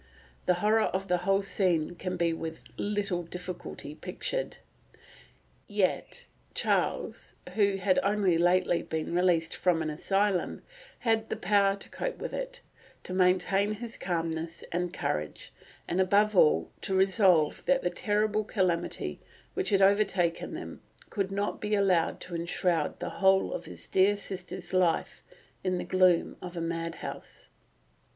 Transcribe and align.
The 0.47 0.55
horror 0.65 0.85
of 0.85 1.09
the 1.09 1.17
whole 1.29 1.43
scene 1.43 1.93
can 1.93 2.17
be 2.17 2.33
with 2.33 2.63
difficulty 2.75 3.93
pictured. 3.93 4.57
Yet 5.67 6.25
Charles, 6.55 7.35
who 7.53 7.75
had 7.75 7.99
only 8.01 8.35
lately 8.39 8.81
been 8.81 9.13
released 9.13 9.55
from 9.55 9.79
an 9.83 9.91
asylum, 9.91 10.63
had 11.01 11.29
the 11.29 11.35
power 11.35 11.75
to 11.75 11.87
cope 11.87 12.17
with 12.17 12.33
it, 12.33 12.61
to 13.03 13.13
maintain 13.13 13.73
his 13.73 13.95
calmness 13.95 14.63
and 14.71 14.91
courage, 14.91 15.53
and 15.87 16.01
above 16.01 16.35
all 16.35 16.71
to 16.81 16.95
resolve 16.95 17.63
that 17.67 17.83
the 17.83 17.91
terrible 17.91 18.43
calamity 18.43 19.19
which 19.53 19.69
had 19.69 19.83
overtaken 19.83 20.55
them 20.55 20.81
should 21.13 21.31
not 21.31 21.61
be 21.61 21.75
allowed 21.75 22.19
to 22.21 22.33
enshroud 22.35 22.99
the 22.99 23.09
whole 23.21 23.53
of 23.53 23.65
his 23.65 23.85
dear 23.85 24.15
sister's 24.17 24.73
life 24.73 25.21
in 25.63 25.77
the 25.77 25.83
gloom 25.83 26.37
of 26.41 26.57
a 26.57 26.59
madhouse. 26.61 27.49